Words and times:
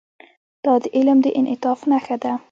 دا 0.65 0.73
د 0.83 0.85
علم 0.95 1.17
د 1.25 1.27
انعطاف 1.39 1.79
نښه 1.91 2.15
ده. 2.23 2.33